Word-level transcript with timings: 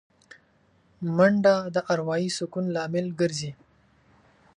منډه 1.15 1.55
د 1.75 1.77
اروايي 1.93 2.29
سکون 2.37 2.65
لامل 2.75 3.05
ګرځي 3.19 3.51